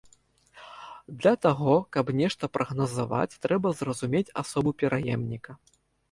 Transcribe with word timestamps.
Для 1.17 1.33
таго, 1.45 1.73
каб 1.97 2.07
нешта 2.21 2.49
прагназаваць, 2.57 3.39
трэба 3.43 3.73
зразумець 3.81 4.33
асобу 4.41 4.73
пераемніка. 4.81 5.51